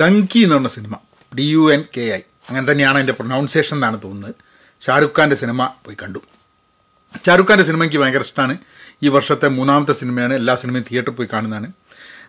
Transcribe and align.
ഡങ്കി 0.00 0.38
എന്ന് 0.38 0.54
പറഞ്ഞ 0.54 0.66
cinema. 0.66 0.96
D 1.38 1.42
U 1.42 1.72
N 1.72 1.84
K 1.96 2.00
I 2.00 2.20
അങ്ങനെ 2.48 2.72
തന്നെയാണ് 2.72 2.94
അതിന്റെ 2.94 3.12
പ്രൊനൗൺസിയേഷൻ 3.12 3.76
എന്നാണ് 3.76 4.02
തോന്നുന്നത്. 4.04 4.34
ഷാറുഖ് 4.84 5.10
ഖാന്റെ 5.18 5.36
സിനിമ 5.36 5.66
പോയി 5.66 5.96
കണ്ടു. 6.02 6.18
ഷാറുഖ് 7.26 7.48
ഖാന്റെ 7.50 7.64
സിനിമ 7.64 7.82
എനിക്ക് 7.82 7.98
ഭയങ്കര 7.98 8.20
ഇഷ്ടമാണ്. 8.20 8.58
ഈ 9.02 9.08
വർഷത്തെ 9.08 9.48
മൂന്നാമത്തെ 9.48 9.92
സിനിമയാണ്. 9.92 10.34
എല്ലാ 10.34 10.54
സിനിമയും 10.54 10.84
തിയേറ്ററിൽ 10.92 11.12
പോയി 11.12 11.28
കാണുന്നതാണ്. 11.32 11.72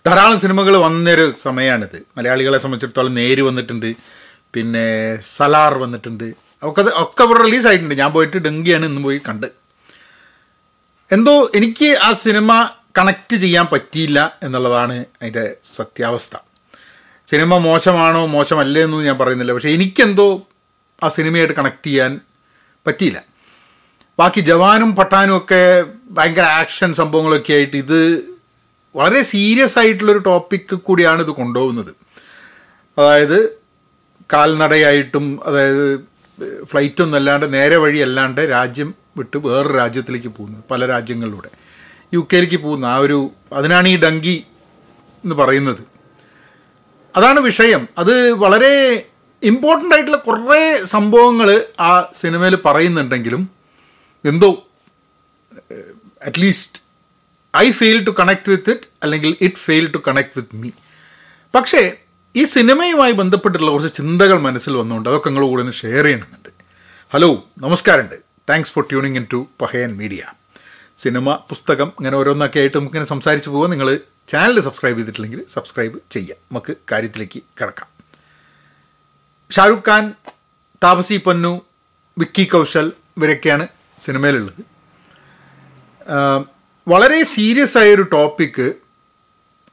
ധാരാളം 0.06 0.40
സിനിമകൾ 0.40 0.78
വന്നൊരു 0.78 1.34
സമയമാണിത്. 1.42 2.08
മലയാളികളെ 2.18 2.58
സംബന്ധിച്ചിടത്തോളം 2.58 3.14
നേര് 3.14 3.42
വന്നിട്ടുണ്ട്. 3.42 3.96
പിന്നെ 4.54 5.20
സലാർ 5.36 5.78
വന്നിട്ടുണ്ട്. 5.78 6.34
ഒക്കെ 6.64 6.86
ഒക്കെ 6.94 7.24
ഇവിടെ 7.24 7.44
റിലീസായിട്ടുണ്ട് 7.44 7.96
ഞാൻ 7.96 8.12
പോയിട്ട് 8.12 8.38
ഡെങ്കിയാണ് 8.38 8.86
ഇന്ന് 8.86 9.02
പോയി 9.02 9.22
കണ്ട്. 9.30 9.48
എന്തോ 11.12 11.52
എനിക്ക് 11.56 11.98
ആ 11.98 12.14
സിനിമ 12.14 12.70
കണക്റ്റ് 12.98 13.38
ചെയ്യാൻ 13.38 13.68
പറ്റിയില്ല 13.74 14.40
എന്നുള്ളതാണ് 14.44 15.06
അതിന്റെ 15.22 15.56
സത്യാവസ്ഥ. 15.76 16.36
സിനിമ 17.32 17.58
മോശമാണോ 17.58 18.26
മോശമല്ലേ 18.26 18.82
എന്നൊന്നും 18.84 19.08
ഞാൻ 19.08 19.18
പറയുന്നില്ല. 19.18 19.54
പക്ഷേ 19.54 19.70
എനിക്കെന്തോ 19.70 20.42
ആ 21.04 21.08
സിനിമയായിട്ട് 21.08 21.54
കണക്ട് 21.54 21.88
ചെയ്യാൻ 21.88 22.20
പറ്റിയില്ല. 22.88 23.24
ബാക്കി 24.20 24.40
ജവാനും 24.40 24.96
പട്ടാനും 24.96 25.38
ഒക്കെ 25.38 25.86
ഭയങ്കര 26.12 26.44
ആക്ഷൻ 26.44 26.94
സംഭവങ്ങളൊക്കെ 26.94 27.54
ആയിട്ട് 27.54 27.78
ഇത് 27.78 28.00
വളരെ 28.96 29.22
സീരിയസ് 29.22 29.80
ആയിട്ടുള്ളൊരു 29.80 30.20
ടോപ്പിക്ക് 30.20 30.76
കൂടിയാണ് 30.76 31.22
ഇത് 31.22 31.30
കൊണ്ടുപോകുന്നത്. 31.30 31.92
അതായത് 33.00 33.50
കാൽനടയായിട്ടും 34.34 35.40
അതായത് 35.46 35.86
ഫ്ലൈറ്റൊന്നും 36.64 37.18
അല്ലാണ്ട് 37.18 37.54
നേരെ 37.54 37.78
വഴി 37.78 38.00
അല്ലാണ്ട് 38.00 38.42
രാജ്യം 38.42 38.94
വിട്ട് 39.18 39.38
വേറൊരു 39.38 39.74
രാജ്യത്തിലേക്ക് 39.74 40.28
പോകുന്നത് 40.28 40.64
പല 40.72 40.86
രാജ്യങ്ങളിലൂടെ. 40.86 41.50
യു 42.14 42.28
കെയിലേക്ക് 42.34 42.58
പോകുന്ന 42.58 42.86
ആ 42.86 42.98
ഒരു 42.98 43.32
അതിനാണ് 43.54 43.88
ഈ 43.88 43.98
ഡങ്കി 43.98 44.44
എന്ന് 45.24 45.36
പറയുന്നത്. 45.36 46.01
അതാണ് 47.16 47.40
വിഷയം. 47.40 47.88
അത് 47.98 48.32
വളരെ 48.32 49.06
ഇമ്പോർട്ടന്റ് 49.44 49.96
ആയിട്ടുള്ള 49.96 50.18
കുറേ 50.18 50.84
സംഭവങ്ങൾ 50.86 51.66
ആ 51.80 52.12
സിനിമയിൽ 52.16 52.56
പറയുന്നുണ്ടെങ്കിലും 52.56 53.50
എന്തോ 54.26 54.50
at least 56.26 56.82
I 57.58 57.72
fail 57.72 58.06
to 58.06 58.12
connect 58.20 58.50
with 58.50 58.70
it 58.70 58.88
അല്ലെങ്കിൽ 59.04 59.38
it 59.42 59.56
fail 59.56 59.92
to 59.92 59.98
connect 60.08 60.32
with 60.38 60.56
me 60.56 60.70
പക്ഷേ 61.56 61.98
ഈ 62.36 62.44
സിനിമയുമായി 62.44 63.12
ബന്ധപ്പെട്ടിട്ടുള്ള 63.12 63.72
കുറച്ച് 63.72 63.94
ചിന്തകൾ 63.94 64.40
മനസ്സിൽ 64.40 64.78
വന്നുകൊണ്ട് 64.78 65.10
അതൊക്കെ 65.10 65.30
നിങ്ങൾ 65.30 65.46
കൂടെ 65.46 65.62
ഒന്ന് 65.62 65.74
ഷെയർ 65.74 66.04
ചെയ്യണമെന്നുണ്ട്. 66.04 66.50
ഹലോ 67.14 67.44
നമസ്കാരമുണ്ട്. 67.58 68.16
Thanks 68.50 68.72
for 68.72 68.84
tuning 68.84 69.16
in 69.16 69.26
to 69.34 69.48
Pahayan 69.62 69.98
media 69.98 70.24
cinema 70.98 71.34
പുസ്തകം 71.34 71.88
ഇങ്ങനെ 71.88 72.18
ഓരോന്നൊക്കെ 72.18 72.60
ആയിട്ട് 72.60 72.78
നമുക്കിങ്ങനെ 72.78 73.10
സംസാരിച്ച് 73.10 73.50
പോകുക 73.50 73.70
നിങ്ങൾ 73.70 74.00
ചാനൽ 74.32 74.60
സബ്സ്ക്രൈബ് 74.60 74.98
ചെയ്തിട്ടില്ലെങ്കിൽ 74.98 75.46
സബ്സ്ക്രൈബ് 75.54 76.00
ചെയ്യാം. 76.12 76.38
നമുക്ക് 76.38 76.76
കാര്യത്തിലേക്ക് 76.92 77.40
കിടക്കാം. 77.62 77.88
ഷാറുഖ് 79.52 79.90
ഖാൻ 79.90 80.14
താപസി 80.84 81.18
പന്നു 81.18 81.62
വിക്കി 82.18 82.44
കൗശൽ 82.44 82.92
ഇവരൊക്കെയാണ് 83.18 83.68
സിനിമയിലുള്ളത്. 84.06 84.62
വളരെ 86.88 87.24
സീരിയസ് 87.24 87.78
ആയൊരു 87.78 88.02
ടോപ്പിക്ക് 88.02 88.74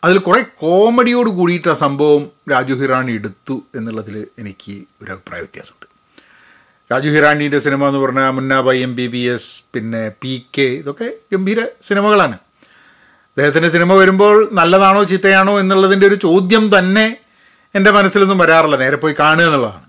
അതിൽ 0.05 0.19
കുറേ 0.19 0.43
കോമഡിയോട് 0.43 1.31
കൂടിയിട്ട് 1.31 1.69
ആ 1.69 1.73
സംഭവം 1.73 2.31
രാജു 2.51 2.75
ഹിറാണി 2.75 3.13
എടുത്തു 3.13 3.67
എന്നുള്ളതിൽ 3.75 4.27
എനിക്ക് 4.39 4.83
ഒരു 5.03 5.11
അഭിപ്രായ 5.11 5.41
വ്യത്യാസമുണ്ട്. 5.41 5.87
രാജു 6.93 7.09
ഹിറാണിന്റെ 7.09 7.59
സിനിമ 7.59 7.87
എന്ന് 7.87 7.99
പറഞ്ഞാൽ 7.99 8.31
Munnabhai 8.31 8.81
M 8.81 8.97
B 8.97 9.07
B 9.07 9.19
S 9.19 9.63
പിന്നെ 9.75 10.13
പി 10.23 10.47
കെ 10.59 10.63
ഇതൊക്കെ 10.63 11.13
ഗംഭീര 11.33 11.67
സിനിമകളാണ്. 11.83 12.39
അദ്ദേഹത്തിന്റെ 13.39 13.69
സിനിമ 13.69 13.93
വരുമ്പോൾ 13.93 14.49
നല്ലതാണോ 14.53 15.05
ചീത്തയാണോ 15.05 15.61
എന്നുള്ളതിന്റെ 15.61 16.07
ഒരു 16.07 16.15
ചോദ്യം 16.15 16.79
തന്നെ 16.79 17.17
എന്റെ 17.75 17.91
മനസ്സിലൊന്നും 17.91 18.39
വരാറില്ല. 18.39 18.77
നേരെ 18.77 18.97
പോയി 18.97 19.15
കാണുക 19.19 19.45
എന്നുള്ളതാണ്. 19.45 19.85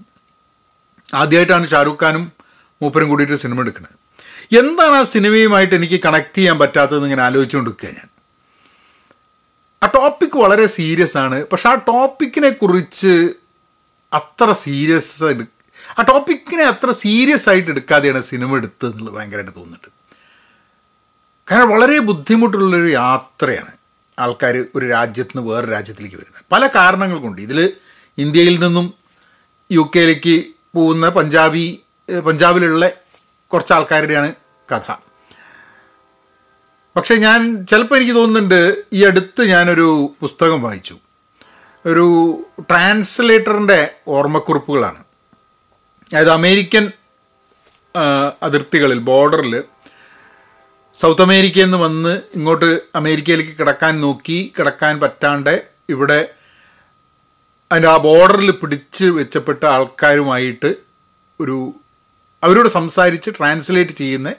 ആദ്യമായിട്ടാണ് 1.14 1.68
ഷാരൂഖ് 1.68 2.04
ഖാനും 2.04 2.32
മൂപ്പരും 2.82 3.10
കൂടിയിട്ട് 3.10 3.36
സിനിമ 3.36 3.60
എടുക്കുന്നത്. 3.60 3.92
എന്താണ് 4.60 4.92
ആ 4.92 5.04
സിനിമയുമായിട്ട് 5.04 5.76
എനിക്ക് 5.76 6.00
കണക്ട് 6.06 6.38
ചെയ്യാൻ 6.38 6.60
പറ്റാത്തതെന്ന് 6.60 7.06
ഇങ്ങനെ 7.06 7.24
ആലോചിച്ചുകൊണ്ടിരിക്കുക 7.24 7.90
ഞാൻ. 7.90 8.08
ആ 9.84 9.92
ടോപ്പിക്ക് 9.96 10.38
വളരെ 10.38 10.66
സീരിയസ് 10.66 11.18
ആണ്. 11.18 11.46
പക്ഷെ 11.48 11.70
ആ 11.70 11.76
ടോപ്പിക്കിനെ 11.76 12.50
കുറിച്ച് 12.50 13.30
അത്ര 14.14 14.52
സീരിയസ് 14.52 15.24
ആ 16.00 16.02
ടോപ്പിക്കിനെ 16.02 16.64
അത്ര 16.64 16.92
സീരിയസ് 16.92 17.50
ആയിട്ട് 17.50 17.70
എടുക്കാതെയാണ് 17.70 18.22
സിനിമ 18.22 18.56
എടുത്തതെന്നുള്ളത് 18.56 19.16
ഭയങ്കരമായിട്ട് 19.16 19.52
തോന്നുന്നുണ്ട്. 19.52 19.99
കാരണം 21.52 21.70
വളരെ 21.70 22.00
ബുദ്ധിമുട്ടുള്ളൊരു 22.00 22.90
യാത്രയാണ് 22.92 23.72
ആൾക്കാർ 24.20 24.66
ഒരു 24.76 24.86
രാജ്യത്ത് 24.88 25.38
നിന്ന് 25.38 25.52
വേറെ 25.52 25.68
രാജ്യത്തിലേക്ക് 25.68 26.16
വരുന്നത്. 26.16 26.44
പല 26.52 26.68
കാരണങ്ങൾ 26.68 27.18
കൊണ്ട് 27.20 27.42
ഇതിൽ 27.42 27.74
ഇന്ത്യയിൽ 28.18 28.60
നിന്നും 28.64 28.94
യു 29.72 29.92
കെയിലേക്ക് 29.96 30.44
പോകുന്ന 30.76 31.10
പഞ്ചാബി 31.10 31.82
പഞ്ചാബിലുള്ള 32.26 32.90
കുറച്ച് 33.54 33.74
ആൾക്കാരുടെയാണ് 33.74 34.34
കഥ. 34.70 34.92
പക്ഷെ 36.96 37.16
ഞാൻ 37.16 37.66
ചിലപ്പോൾ 37.66 37.96
എനിക്ക് 37.96 38.14
തോന്നുന്നുണ്ട് 38.14 38.84
ഈ 38.94 39.06
അടുത്ത് 39.06 39.42
ഞാനൊരു 39.44 40.14
പുസ്തകം 40.20 40.62
വായിച്ചു. 40.62 40.98
ഒരു 41.86 42.08
ട്രാൻസ്ലേറ്ററിന്റെ 42.62 43.92
ഓർമ്മക്കുറിപ്പുകളാണ്. 44.08 45.02
അതായത് 46.12 46.30
അമേരിക്കൻ 46.30 46.92
അതിർത്തികളിൽ 48.44 49.00
ബോർഡറിൽ 49.00 49.64
സൗത്ത് 51.02 51.22
അമേരിക്കയിൽ 51.22 51.66
നിന്ന് 51.66 51.78
വന്ന് 51.78 52.14
ഇങ്ങോട്ട് 52.36 52.70
അമേരിക്കയിലേക്ക് 52.96 53.54
കിടക്കാൻ 53.60 53.94
നോക്കി 54.02 54.38
കിടക്കാൻ 54.58 54.94
പറ്റാണ്ട് 55.00 55.54
ഇവിടെ 55.90 56.18
അതിന്റെ 57.72 57.90
ആ 57.90 57.98
ബോർഡറിൽ 57.98 58.52
പിടിച്ച് 58.52 59.06
വെച്ചപ്പെട്ട 59.06 59.64
ആൾക്കാരുമായിട്ട് 59.66 60.70
ഒരു 61.40 61.58
അവരോട് 62.44 62.70
സംസാരിച്ച് 62.70 63.30
ട്രാൻസ്ലേറ്റ് 63.38 63.92
ചെയ്യുന്ന 63.92 64.30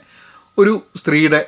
ഒരു 0.57 0.73
സ്ത്രീയുടെ 0.95 1.41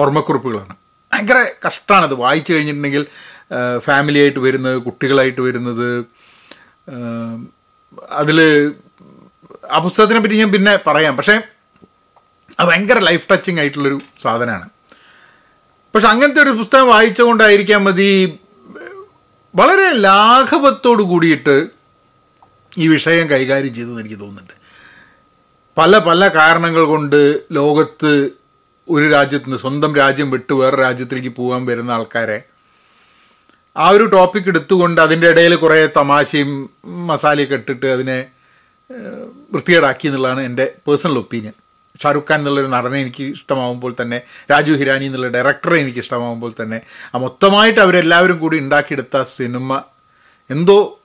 ഓർമ്മക്കുറിപ്പുകളാണ്. 0.00 0.74
ഭയങ്കര 1.12 1.38
കഷ്ടമാണത് 1.66 2.14
വായിച്ചു 2.14 2.52
കഴിഞ്ഞിട്ടുണ്ടെങ്കിൽ 2.52 3.04
ഫാമിലിയായിട്ട് 3.78 4.38
വരുന്നത് 4.38 4.78
കുട്ടികളായിട്ട് 4.82 5.40
വരുന്നത് 5.40 5.88
അതിൽ 8.20 8.38
ആ 9.70 9.78
പുസ്തകത്തിനെ 9.78 10.20
പറ്റി 10.20 10.42
ഞാൻ 10.42 10.50
പിന്നെ 10.50 10.74
പറയാം. 10.86 11.16
പക്ഷേ 11.16 11.36
അത് 12.60 12.68
ഭയങ്കര 12.68 12.98
ലൈഫ് 12.98 13.26
ടച്ചിങ് 13.30 13.58
ആയിട്ടുള്ളൊരു 13.58 13.98
സാധനമാണ്. 14.20 14.68
പക്ഷെ 15.94 16.08
അങ്ങനത്തെ 16.08 16.42
ഒരു 16.42 16.50
പുസ്തകം 16.50 16.88
വായിച്ചുകൊണ്ടായിരിക്കാൻ 16.88 17.84
മതി 17.84 18.38
വളരെ 19.54 19.92
ലാഘവത്തോട് 19.92 21.02
കൂടിയിട്ട് 21.02 21.68
ഈ 22.78 22.88
വിഷയം 22.88 23.30
കൈകാര്യം 23.30 23.74
ചെയ്തതെന്ന് 23.74 24.00
എനിക്ക് 24.00 24.20
തോന്നുന്നുണ്ട്. 24.20 24.54
പല 25.78 25.98
പല 25.98 26.28
കാരണങ്ങൾ 26.28 26.84
കൊണ്ട് 26.84 27.40
ലോകത്ത് 27.52 28.30
ഒരു 28.88 29.08
രാജ്യത്ത് 29.10 29.44
നിന്ന് 29.44 29.58
സ്വന്തം 29.58 29.94
രാജ്യം 29.96 30.30
വിട്ട് 30.30 30.52
വേറെ 30.52 30.76
രാജ്യത്തിലേക്ക് 30.76 31.28
പോകാൻ 31.28 31.66
വരുന്ന 31.66 31.90
ആൾക്കാരെ 31.90 32.38
ആ 33.76 33.88
ഒരു 33.88 34.04
ടോപ്പിക് 34.04 34.48
എടുത്തുകൊണ്ട് 34.48 35.00
അതിന്റെ 35.00 35.28
ഇടയിൽ 35.28 35.54
കുറേ 35.54 35.86
തമാശയും 35.86 36.70
മസാലയൊക്കെ 36.84 37.54
ഇട്ടിട്ട് 37.54 37.86
അതിനെ 37.86 38.18
വൃത്തികേടാക്കി 39.52 40.06
എന്നുള്ളതാണ് 40.06 40.40
എന്റെ 40.40 40.74
പേഴ്സണൽ 40.86 41.18
ഒപ്പീനിയൻ 41.18 41.67
ഷാറുഖ് 42.02 42.24
ഖാൻ 42.30 42.40
എന്നുള്ളൊരു 42.40 42.66
നടനെ 42.66 43.00
എനിക്ക് 43.00 43.24
ഇഷ്ടമാകുമ്പോൾ 43.24 43.94
തന്നെ 44.00 44.20
രാജു 44.50 44.72
ഹിരാനി 44.72 45.04
എന്നുള്ള 45.04 45.28
ഡയറക്ടറെ 45.28 45.78
എനിക്ക് 45.78 45.98
ഇഷ്ടമാകുമ്പോൾ 45.98 46.52
തന്നെ 46.62 46.80
ആ 47.14 47.18
മൊത്തമായിട്ട് 47.18 47.80
അവരെല്ലാവരും 47.80 48.38
കൂടി 48.38 48.58
ഉണ്ടാക്കിയെടുത്ത 48.58 49.22
സിനിമ 49.22 49.82
എന്തോ 50.50 51.00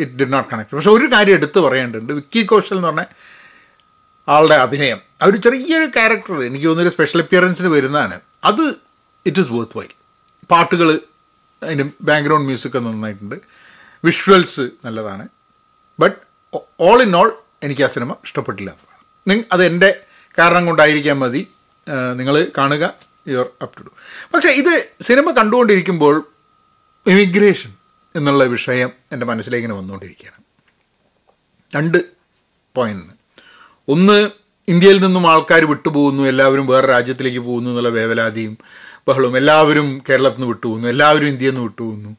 ഇറ്റ് 0.00 0.12
ഡി 0.12 0.24
നോട്ട് 0.24 0.48
കണക്ട് 0.52 0.76
പക്ഷെ 0.76 0.90
ഒരു 0.90 1.12
കാര്യം 1.12 1.34
എടുത്ത് 1.34 1.58
പറയേണ്ടതുണ്ട്. 1.58 2.12
വിക്കി 2.12 2.44
കോശൽ 2.44 2.76
എന്ന് 2.76 2.88
പറഞ്ഞ 2.88 3.04
ആളുടെ 4.28 4.54
അഭിനയം. 4.54 5.00
ആ 5.22 5.26
ഒരു 5.26 5.36
ചെറിയൊരു 5.36 5.86
ക്യാരക്ടർ 5.86 6.44
എനിക്ക് 6.44 6.66
തോന്നുന്നൊരു 6.66 6.94
സ്പെഷ്യൽ 6.94 7.22
അപ്പിയറൻസിന് 7.22 7.68
വരുന്നതാണ്. 7.68 8.20
അത് 8.44 8.74
ഇറ്റ് 9.26 9.40
ഈസ് 9.40 9.52
വർത്ത് 9.52 9.78
വൈൽ 9.78 9.92
പാട്ടുകൾ 10.50 11.00
അതിന്റെ 11.62 11.84
ബാക്ക്ഗ്രൗണ്ട് 12.02 12.46
മ്യൂസിക് 12.46 12.76
നന്നായിട്ടുണ്ട്. 12.76 13.36
വിഷ്വൽസ് 14.04 14.60
നല്ലതാണ്. 14.84 15.28
ബട്ട് 16.00 16.16
ഓൾ 16.80 17.02
ഇൻ 17.02 17.16
ഓൾ 17.16 17.32
എനിക്ക് 17.62 17.82
ആ 17.82 17.86
സിനിമ 17.86 18.14
ഇഷ്ടപ്പെട്ടില്ല. 18.24 18.76
അത് 19.52 19.64
എന്റെ 19.64 19.90
കാരണം 20.38 20.66
കൊണ്ടായിരിക്കാൻ 20.66 21.18
മതി. 21.18 21.42
നിങ്ങൾ 22.18 22.46
കാണുക 22.58 22.84
യുവർ 23.28 23.46
അപ് 23.62 23.74
ടു 23.78 23.82
ഡു 23.82 23.90
പക്ഷേ 24.34 24.48
ഇത് 24.48 24.88
സിനിമ 25.00 25.30
കണ്ടുകൊണ്ടിരിക്കുമ്പോൾ 25.30 26.14
ഇമിഗ്രേഷൻ 27.06 27.70
എന്നുള്ള 28.16 28.44
വിഷയം 28.44 28.90
എന്റെ 29.12 29.26
മനസ്സിലേക്ക് 29.26 29.66
ഇങ്ങനെ 29.66 29.78
വന്നുകൊണ്ടിരിക്കുകയാണ്. 29.80 30.40
രണ്ട് 31.76 31.98
പോയിന്റ് 32.74 33.12
ഒന്ന് 33.88 34.30
ഇന്ത്യയിൽ 34.68 34.98
നിന്നും 35.04 35.30
ആൾക്കാർ 35.30 35.64
വിട്ടുപോകുന്നു 35.64 36.22
എല്ലാവരും 36.22 36.66
വേറെ 36.66 36.86
രാജ്യത്തിലേക്ക് 36.86 37.38
പോകുന്നു 37.38 37.70
എന്നുള്ള 37.70 37.88
വേവലാതിയും 37.88 38.58
ബഹളവും 39.08 39.36
എല്ലാവരും 39.36 40.02
കേരളത്തിൽ 40.10 40.38
നിന്ന് 40.38 40.48
വിട്ടുപോകുന്നു 40.48 40.88
എല്ലാവരും 40.88 41.28
ഇന്ത്യയിൽ 41.28 41.50
നിന്ന് 41.50 41.64
വിട്ടുപോകുന്നു. 41.64 42.16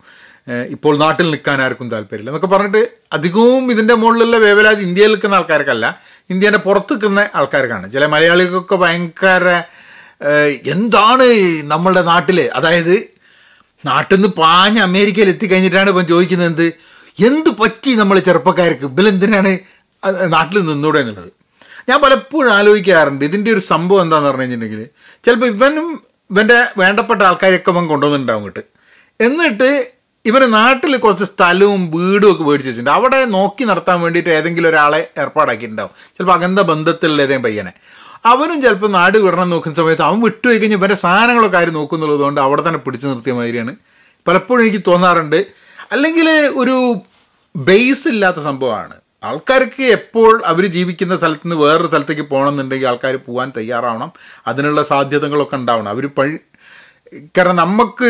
ഇപ്പോൾ 0.75 0.98
നാട്ടിൽ 0.98 1.25
നിൽക്കാൻ 1.25 1.62
ആർക്കും 1.62 1.92
താല്പര്യമില്ല 1.92 2.30
എന്നൊക്കെ 2.30 2.48
പറഞ്ഞിട്ട് 2.48 2.88
അധികവും 3.13 3.72
ഇതിന്റെ 3.72 3.94
മുകളിലുള്ള 3.94 4.38
വേവലാതി 4.38 4.81
ഇന്ത്യയിൽ 4.81 5.10
നിൽക്കുന്ന 5.10 5.36
ആൾക്കാർക്കല്ല. 5.36 6.02
ഇന്ത്യന്റെ 6.31 6.60
പുറത്ത് 6.66 6.94
നിൽക്കുന്ന 6.94 7.22
ആൾക്കാർക്കാണ്. 7.39 7.86
ചില 7.94 8.06
മലയാളികൾക്കൊക്കെ 8.13 8.77
ഭയങ്കര 8.83 9.48
എന്താണ് 10.74 11.25
നമ്മളുടെ 11.72 12.04
നാട്ടിൽ 12.12 12.38
അതായത് 12.57 12.95
നാട്ടിൽ 13.83 14.16
നിന്ന് 14.16 14.30
പാഞ്ഞ് 14.42 14.81
അമേരിക്കയിൽ 14.88 15.30
എത്തിക്കഴിഞ്ഞിട്ടാണ് 15.33 15.89
ഇപ്പം 15.94 16.06
ചോദിക്കുന്നത് 16.12 16.50
എന്ത്? 16.51 16.68
എന്ത് 17.27 17.50
പറ്റി 17.62 17.92
നമ്മൾ 18.01 18.18
ചെറുപ്പക്കാർക്ക്? 18.27 18.86
ഇതിലെന്തിനാണ് 18.94 19.51
നാട്ടിൽ 20.36 20.57
നിന്നൂടെ 20.69 21.00
എന്നുള്ളത്. 21.04 21.31
ഞാൻ 21.89 21.98
പലപ്പോഴും 22.06 22.51
ആലോചിക്കാറുണ്ട് 22.57 23.24
ഇതിന്റെ 23.30 23.50
ഒരു 23.56 23.62
സംഭവം 23.71 24.01
എന്താണെന്ന് 24.06 24.30
പറഞ്ഞു 24.30 24.44
കഴിഞ്ഞിട്ടുണ്ടെങ്കിൽ 24.44 24.89
ചിലപ്പോൾ 25.25 25.50
ഇവനും 25.54 25.88
ഇവന്റെ 26.31 26.60
വേണ്ടപ്പെട്ട 26.81 27.21
ആൾക്കാരൊക്കെ 27.30 27.71
അവൻ 27.74 27.83
കൊണ്ടുവന്നിട്ടുണ്ടാവും 27.92 28.63
എന്നിട്ട് 29.19 29.69
ഇവന് 30.25 30.54
നാട്ടിൽ 30.54 30.98
കുറച്ച് 30.98 31.25
സ്ഥലവും 31.25 31.92
വീടും 31.92 32.31
ഒക്കെ 32.31 32.44
മേടിച്ച് 32.44 32.69
വെച്ചിട്ടുണ്ട്. 32.69 32.95
അവിടെ 32.95 33.25
നോക്കി 33.25 33.63
നടത്താൻ 33.63 34.01
വേണ്ടിയിട്ട് 34.01 34.30
ഏതെങ്കിലും 34.30 34.69
ഒരാളെ 34.69 35.10
ഏർപ്പാടാക്കിയിട്ടുണ്ടാവും. 35.18 35.89
ചിലപ്പോൾ 36.18 36.33
അകന്ത 36.33 36.60
ബന്ധത്തിലുള്ള 36.60 37.22
ഏതെങ്കിലും 37.22 37.44
പയ്യനെ. 37.44 37.72
അവനും 38.25 38.62
ചിലപ്പോൾ 38.62 38.88
നാട് 38.88 39.18
വിടണം 39.18 39.50
നോക്കുന്ന 39.50 39.75
സമയത്ത് 39.75 40.01
അവൻ 40.01 40.22
വിട്ടുപോയി 40.22 40.57
കഴിഞ്ഞ് 40.57 40.77
ഇവന്റെ 40.77 40.95
സാധനങ്ങളൊക്കെ 40.95 41.57
ആരും 41.57 41.74
നോക്കുന്നുള്ളത് 41.74 42.19
കൊണ്ട് 42.19 42.42
അവിടെ 42.42 42.62
തന്നെ 42.62 42.80
പിടിച്ചു 42.80 43.07
നിർത്തിയ 43.07 43.33
മാതിരിയാണ്. 43.33 43.75
പലപ്പോഴും 44.27 44.63
എനിക്ക് 44.63 44.83
തോന്നാറുണ്ട്. 44.88 45.45
അല്ലെങ്കിൽ 45.92 46.30
ഒരു 46.31 46.95
ബേസ് 47.56 48.07
ഇല്ലാത്ത 48.07 48.38
സംഭവമാണ്. 48.38 48.94
ആൾക്കാർക്ക് 49.24 49.83
എപ്പോൾ 49.83 50.42
അവർ 50.45 50.66
ജീവിക്കുന്ന 50.66 51.18
സ്ഥലത്ത് 51.18 51.42
നിന്ന് 51.45 51.66
വേറൊരു 51.66 51.88
സ്ഥലത്തേക്ക് 51.88 52.21
പോകണമെന്നുണ്ടെങ്കിൽ 52.21 52.88
ആൾക്കാർ 52.88 53.16
പോകാൻ 53.16 53.51
തയ്യാറാവണം. 53.57 54.12
അതിനുള്ള 54.48 54.83
സാധ്യതകളൊക്കെ 54.83 55.56
ഉണ്ടാവണം. 55.56 55.89
അവർ 55.89 56.10
കാരണം 57.13 57.56
നമുക്ക് 57.56 58.10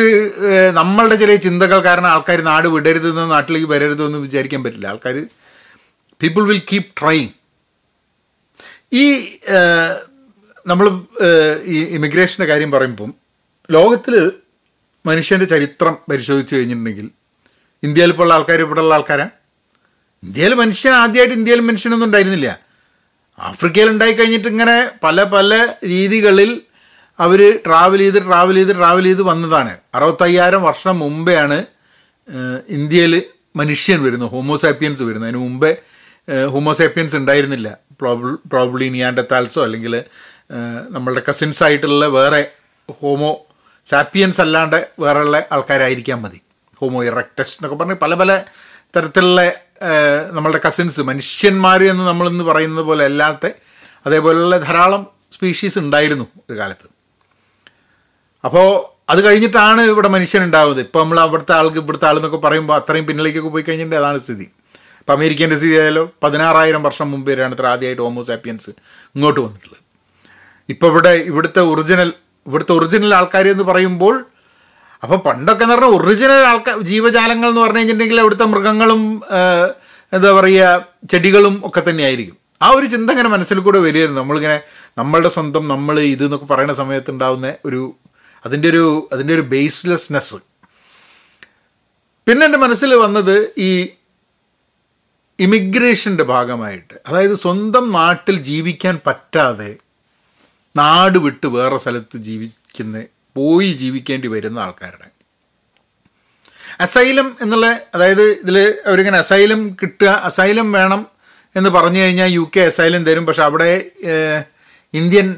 നമ്മളുടെ 0.73 1.15
ചില 1.15 1.35
ചിന്തകൾ 1.35 1.79
കാരണം 1.83 2.07
ആൾക്കാർ 2.07 2.41
നാട് 2.41 2.67
വിടരുതെന്ന് 2.67 3.31
നാട്ടിലേക്ക് 3.31 3.67
വരരുതെന്ന് 3.67 4.17
വിചാരിക്കാൻ 4.17 4.63
പറ്റില്ല. 4.63 4.87
ആൾക്കാർ 4.87 5.27
പീപ്പിൾ 6.21 6.47
വിൽ 6.47 6.61
കീപ് 6.71 6.85
ട്രൈങ് 7.01 7.29
ഈ 8.93 9.29
നമ്മൾ 10.67 10.87
ഈ 11.63 11.83
ഇമിഗ്രേഷന്റെ 11.83 12.45
കാര്യം 12.45 12.71
പറയുമ്പം 12.71 13.13
ലോകത്തിൽ 13.71 14.31
മനുഷ്യന്റെ 15.05 15.45
ചരിത്രം 15.45 15.97
പരിശോധിച്ച് 16.11 16.55
കഴിഞ്ഞിട്ടുണ്ടെങ്കിൽ 16.55 17.09
ഇന്ത്യയിൽ 17.83 18.09
ഇപ്പോൾ 18.09 18.23
ഉള്ള 18.23 18.33
ആൾക്കാർ 18.33 18.59
ഇവിടെ 18.59 18.79
ഉള്ള 18.79 18.93
ആൾക്കാരാ? 18.93 19.29
ഇന്ത്യയിൽ 20.23 20.53
മനുഷ്യൻ 20.53 20.93
ആദ്യമായിട്ട് 20.93 21.35
ഇന്ത്യയിൽ 21.35 21.59
മനുഷ്യനൊന്നും 21.59 22.07
ഉണ്ടായിരുന്നില്ല. 22.07 22.59
ആഫ്രിക്കയിൽ 23.39 23.89
ഉണ്ടായി 23.89 24.13
കഴിഞ്ഞിട്ട് 24.13 24.47
ഇങ്ങനെ 24.47 24.91
പല 25.03 25.23
പല 25.23 25.75
രീതികളിൽ 25.83 26.61
അവർ 27.19 27.59
ട്രാവൽ 27.65 27.97
ചെയ്ത് 27.97 28.19
ട്രാവൽ 28.25 28.55
ചെയ്ത് 28.55 28.75
ട്രാവൽ 28.75 29.03
ചെയ്ത് 29.03 29.21
വന്നതാണ്. 29.21 29.77
അറുപത്തയ്യായിരം 29.95 30.63
വർഷം 30.63 30.99
മുമ്പെയാണ് 30.99 31.65
ഇന്ത്യയിൽ 32.69 33.23
മനുഷ്യൻ 33.55 34.03
വരുന്നത് 34.03 34.29
ഹോമോസാപ്പിയൻസ് 34.29 35.03
വരുന്നത്. 35.03 35.29
അതിന് 35.29 35.41
മുമ്പേ 35.43 35.75
ഹോമോസാപ്പിയൻസ് 36.51 37.15
ഉണ്ടായിരുന്നില്ല. 37.15 37.77
പ്രോബ്ലി 38.51 38.89
നിയാൻഡത്താൽസോ 38.89 39.63
അല്ലെങ്കിൽ 39.63 40.03
നമ്മളുടെ 40.89 41.21
കസിൻസ് 41.29 41.63
ആയിട്ടുള്ള 41.63 42.05
വേറെ 42.05 42.41
ഹോമോ 43.01 43.31
സാപ്പിയൻസ് 43.85 44.41
അല്ലാണ്ട് 44.41 44.89
വേറെയുള്ള 44.99 45.43
ആൾക്കാരായിരിക്കാൻ 45.51 46.21
മതി. 46.21 46.41
ഹോമോ 46.79 47.03
ഇറക്ടസ് 47.03 47.53
എന്നൊക്കെ 47.53 47.77
പറഞ്ഞ് 47.77 47.95
പല 47.95 48.13
പല 48.13 48.31
തരത്തിലുള്ള 48.97 49.41
നമ്മളുടെ 50.31 50.59
കസിൻസ് 50.67 51.01
മനുഷ്യന്മാർ 51.01 51.83
എന്ന് 51.83 52.03
നമ്മളിന്ന് 52.07 52.43
പറയുന്നത് 52.43 52.85
പോലെ 52.85 53.05
അല്ലാത്ത 53.05 53.49
അതേപോലെയുള്ള 54.05 54.57
ധാരാളം 54.57 55.07
സ്പീഷീസ് 55.31 55.79
ഉണ്ടായിരുന്നു 55.79 56.25
ഒരു 56.49 56.57
കാലത്ത്. 56.57 56.94
അപ്പോൾ 58.47 58.67
അത് 59.11 59.19
കഴിഞ്ഞിട്ടാണ് 59.25 59.81
ഇവിടെ 59.93 60.09
മനുഷ്യൻ 60.15 60.41
ഉണ്ടാവുന്നത് 60.47 60.81
ഇപ്പോൾ 60.85 61.01
നമ്മൾ 61.03 61.17
അവിടുത്തെ 61.23 61.53
ആൾക്ക് 61.57 61.79
ഇവിടുത്തെ 61.83 62.07
ആളെന്നൊക്കെ 62.09 62.39
പറയുമ്പോൾ 62.45 62.75
അത്രയും 62.79 63.05
പിന്നിലേക്കൊക്കെ 63.09 63.51
പോയി 63.55 63.65
കഴിഞ്ഞിട്ട് 63.67 63.95
അതാണ് 64.01 64.19
സ്ഥിതി. 64.25 64.47
ഇപ്പം 65.01 65.13
അമേരിക്കേന്റെ 65.17 65.57
സ്ഥിതി 65.61 65.75
ആയാലോ 65.81 66.03
പതിനാറായിരം 66.23 66.81
വർഷം 66.87 67.07
മുമ്പ് 67.13 67.27
വരെയാണ് 67.31 67.53
ഇത്ര 67.55 67.67
ആദ്യമായിട്ട് 67.73 68.03
ഹോമോസാപ്പിയൻസ് 68.05 68.71
ഇങ്ങോട്ട് 69.15 69.39
വന്നിട്ടുള്ളത്. 69.45 69.81
ഇപ്പോൾ 70.73 70.89
ഇവിടെ 70.91 71.11
ഇവിടുത്തെ 71.31 71.61
ഒറിജിനൽ 71.71 72.09
ഇവിടുത്തെ 72.47 72.73
ഒറിജിനൽ 72.77 73.11
ആൾക്കാർ 73.19 73.45
എന്ന് 73.51 73.65
പറയുമ്പോൾ 73.71 74.15
അപ്പോൾ 75.03 75.19
പണ്ടൊക്കെ 75.27 75.63
എന്ന് 75.65 75.75
പറഞ്ഞാൽ 75.75 75.93
ഒറിജിനൽ 75.97 76.43
ആൾക്കാർ 76.51 76.75
ജീവജാലങ്ങൾ 76.91 77.47
എന്ന് 77.51 77.61
പറഞ്ഞു 77.63 77.79
കഴിഞ്ഞിട്ടുണ്ടെങ്കിൽ 77.79 78.19
അവിടുത്തെ 78.23 78.45
മൃഗങ്ങളും 78.53 79.01
എന്താ 80.15 80.31
പറയുക 80.37 80.65
ചെടികളും 81.11 81.55
ഒക്കെ 81.67 81.81
തന്നെയായിരിക്കും. 81.87 82.37
ആ 82.65 82.67
ഒരു 82.77 82.87
ചിന്ത 82.93 83.07
ഇങ്ങനെ 83.15 83.29
മനസ്സിൽ 83.35 83.57
കൂടെ 83.67 83.79
വരികയായിരുന്നു. 83.85 84.19
നമ്മളിങ്ങനെ 84.21 84.57
നമ്മളുടെ 84.99 85.31
സ്വന്തം 85.37 85.63
നമ്മൾ 85.73 85.95
ഇത് 86.13 86.23
എന്നൊക്കെ 86.27 86.47
പറയുന്ന 86.53 86.75
സമയത്ത് 86.81 87.11
ഉണ്ടാകുന്ന 87.15 87.47
ഒരു 87.69 87.81
അതിന്റെ 88.45 88.69
ഒരു 88.69 89.09
അതിന്റെ 89.13 89.33
ഒരു 89.33 89.41
ബേസ്ലെസ്നെസ് 89.41 90.35
പിന്നെ 92.27 92.45
എന്റെ 92.45 92.57
മനസ്സിൽ 92.57 92.95
വന്നത് 92.95 93.49
ഈ 93.57 93.89
ഇമിഗ്രേഷന്റെ 95.39 96.23
ഭാഗമായിട്ട്. 96.23 96.93
അതായത് 97.07 97.33
സ്വന്തം 97.33 97.91
നാട്ടിൽ 97.91 98.41
ജീവിക്കാൻ 98.43 98.99
പറ്റാതെ 99.07 99.75
നാട് 100.77 101.17
വിട്ട് 101.17 101.47
വേറെ 101.47 101.77
സ്ഥലത്ത് 101.77 102.17
ജീവിക്കുന്ന 102.17 103.03
പോയി 103.35 103.73
ജീവിക്കേണ്ടി 103.73 104.27
വരുന്ന 104.27 104.59
ആൾക്കാരുടെ. 104.59 105.07
അസൈലം 106.79 107.37
എന്നുള്ള 107.41 107.79
അതായത് 107.95 108.21
ഇതിൽ 108.21 108.57
അവരിങ്ങനെ 108.85 109.17
അസൈലം 109.17 109.73
കിട്ടുക 109.81 110.07
അസൈലം 110.07 110.71
വേണം 110.71 111.05
എന്ന് 111.55 111.69
പറഞ്ഞു 111.69 111.99
കഴിഞ്ഞാൽ 111.99 112.29
യു 112.31 112.51
കെ 112.57 112.59
അസൈലം 112.59 113.05
തരും. 113.05 113.25
പക്ഷെ 113.25 113.43
അവിടെ 113.43 113.71
ഇന്ത്യൻ 114.93 115.35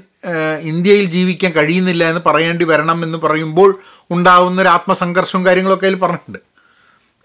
ഇന്ത്യയിൽ 0.62 1.06
ജീവിക്കാൻ 1.06 1.52
കഴിയുന്നില്ല 1.52 2.04
എന്ന് 2.04 2.22
പറയേണ്ടി 2.26 2.66
വരണം 2.66 3.04
എന്ന് 3.04 3.18
പറയുമ്പോൾ 3.18 3.80
ഉണ്ടാവുന്ന 4.12 4.62
ഒരു 4.62 4.68
ആത്മസംഘർഷവും 4.68 5.46
കാര്യങ്ങളൊക്കെ 5.46 5.86
അതിൽ 5.86 6.00
പറഞ്ഞിട്ടുണ്ട്. 6.00 6.40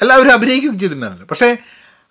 എല്ലാവരും 0.00 0.32
അഭിനയിക്കുകയും 0.32 0.78
ചെയ്തിട്ടുണ്ടായിരുന്നു. 0.78 1.26
പക്ഷേ 1.26 1.56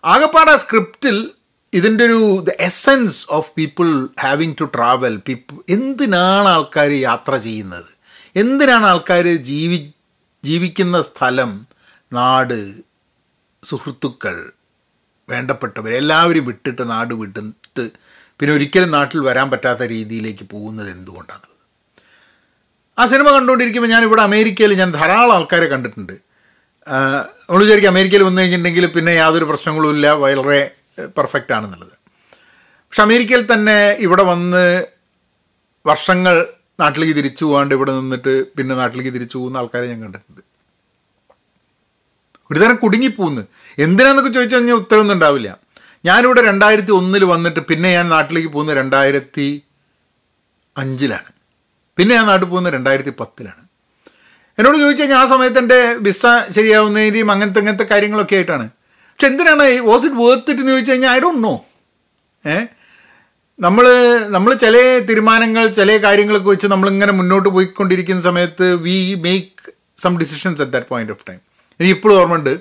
ആകപ്പാട് 0.06 0.52
ആ 0.52 0.56
സ്ക്രിപ്റ്റിൽ 0.56 1.32
ഇതിന്റെ 1.74 2.04
ഒരു 2.04 2.44
the 2.44 2.50
essence 2.60 3.26
of 3.30 3.52
people 3.58 4.08
having 4.20 4.56
to 4.62 4.64
travel 4.64 5.18
people 5.28 5.56
എന്തിനാണ് 5.70 6.48
ആൾക്കാർ 6.48 6.92
യാത്ര 6.92 7.38
ചെയ്യുന്നത്? 7.38 7.92
എന്തിനാണ് 8.36 8.86
ആൾക്കാർ 8.86 9.28
ജീവി 9.28 9.94
ജീവിക്കുന്ന 10.46 11.02
സ്ഥലം 11.02 11.68
നാട് 12.14 12.74
സുഹൃത്തുക്കൾ 13.64 14.52
വേണ്ടപ്പെട്ടവർ 15.30 15.94
എല്ലാവരും 15.94 16.46
വിട്ടിട്ട് 16.46 16.90
നാട് 16.90 17.14
വിട്ടിട്ട് 17.14 17.90
പിന്നെ 18.42 18.54
ഒരിക്കലും 18.58 18.90
നാട്ടിൽ 18.98 19.20
വരാൻ 19.30 19.48
പറ്റാത്ത 19.50 19.84
രീതിയിലേക്ക് 19.96 20.46
പോകുന്നത് 20.52 20.88
എന്തുകൊണ്ടാണ്? 20.94 21.48
ആ 23.00 23.04
സിനിമ 23.12 23.28
കണ്ടുകൊണ്ടിരിക്കുമ്പോൾ 23.36 23.92
ഞാൻ 23.94 24.04
ഇവിടെ 24.08 24.22
അമേരിക്കയിൽ 24.30 24.72
ഞാൻ 24.80 24.90
ധാരാളം 25.00 25.34
ആൾക്കാരെ 25.36 25.68
കണ്ടിട്ടുണ്ട്. 25.74 26.14
നമ്മൾ 27.48 27.62
വിചാരിക്കും 27.66 27.92
അമേരിക്കയിൽ 27.94 28.24
വന്നു 28.28 28.42
കഴിഞ്ഞിട്ടുണ്ടെങ്കിൽ 28.42 28.86
പിന്നെ 28.96 29.12
യാതൊരു 29.22 29.46
പ്രശ്നങ്ങളും 29.52 29.92
ഇല്ല 29.96 30.08
വളരെ 30.24 30.62
പെർഫെക്റ്റ് 31.18 31.54
ആണെന്നുള്ളത്. 31.58 31.96
പക്ഷെ 32.88 33.04
അമേരിക്കയിൽ 33.08 33.44
തന്നെ 33.54 33.78
ഇവിടെ 34.06 34.24
വന്ന് 34.32 34.66
വർഷങ്ങൾ 35.90 36.36
നാട്ടിലേക്ക് 36.82 37.16
തിരിച്ചു 37.20 37.44
പോകാണ്ട് 37.46 37.74
ഇവിടെ 37.78 37.92
നിന്നിട്ട് 38.00 38.34
പിന്നെ 38.58 38.74
നാട്ടിലേക്ക് 38.82 39.14
തിരിച്ചു 39.18 39.36
പോകുന്ന 39.38 39.62
ആൾക്കാരെ 39.62 39.88
ഞാൻ 39.92 40.00
കണ്ടിട്ടുണ്ട്. 40.06 40.42
ഒരുതരം 42.52 42.78
കുടുങ്ങിപ്പോകുന്നു. 42.84 43.44
എന്തിനാന്നൊക്കെ 43.86 44.32
ചോദിച്ചു 44.38 44.56
കഴിഞ്ഞാൽ 44.56 44.80
ഉത്തരവൊന്നും 44.84 45.16
ഉണ്ടാവില്ല. 45.18 45.52
ഞാനിവിടെ 46.04 46.42
രണ്ടായിരത്തി 46.42 46.92
ഒന്നിൽ 46.92 47.24
വന്നിട്ട് 47.32 47.62
പിന്നെ 47.70 47.90
ഞാൻ 47.94 48.08
നാട്ടിലേക്ക് 48.10 48.52
പോകുന്നത് 48.54 48.78
രണ്ടായിരത്തി 48.78 49.48
അഞ്ചിലാണ് 50.76 51.30
പിന്നെ 51.98 52.14
ഞാൻ 52.16 52.26
നാട്ടിൽ 52.26 52.48
പോകുന്നത് 52.48 52.74
രണ്ടായിരത്തി 52.74 53.14
പത്തിലാണ് 53.20 53.60
എന്നോട് 54.58 54.78
ചോദിച്ചാൽ 54.78 55.02
കഴിഞ്ഞാൽ 55.02 55.22
ആ 55.22 55.32
സമയത്ത് 55.32 55.60
എന്റെ 55.60 55.78
വിസ 56.06 56.24
ശരിയാവുന്നതിന്റെയും 56.56 57.30
അങ്ങനത്തെ 57.34 57.60
അങ്ങനത്തെ 57.62 57.88
കാര്യങ്ങളൊക്കെ 57.92 58.36
ആയിട്ടാണ്. 58.36 58.66
പക്ഷെ 59.10 59.28
എന്തിനാണ് 59.28 59.66
വാസ് 59.88 60.06
ഇറ്റ് 60.08 60.20
വേർത്ത് 60.22 60.52
ഇറ്റ് 60.52 60.62
എന്ന് 60.64 60.74
ചോദിച്ചു 60.74 60.92
കഴിഞ്ഞാൽ 60.92 61.12
ഐ 61.12 61.20
ഡോണ്ട് 61.20 61.42
നോ 61.44 61.54
ഏ? 62.46 62.56
നമ്മൾ 63.60 63.86
നമ്മൾ 64.30 64.52
ചില 64.64 64.76
തീരുമാനങ്ങൾ 65.10 65.64
ചില 65.80 65.98
കാര്യങ്ങളൊക്കെ 66.06 66.50
വെച്ച് 66.50 66.68
നമ്മളിങ്ങനെ 66.68 67.14
മുന്നോട്ട് 67.20 67.50
പോയിക്കൊണ്ടിരിക്കുന്ന 67.50 68.22
സമയത്ത് 68.22 68.68
we 68.86 68.96
make 69.26 69.72
some 70.00 70.14
decisions 70.20 70.62
at 70.64 70.74
that 70.76 70.90
point 70.90 71.14
of 71.16 71.26
time 71.28 71.40
എനിക്ക് 71.80 71.96
ഇപ്പോഴും 71.98 72.16
ഓർമ്മയുണ്ട്. 72.20 72.54